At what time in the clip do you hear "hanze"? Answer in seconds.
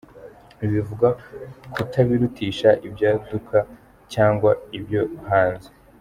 5.29-5.69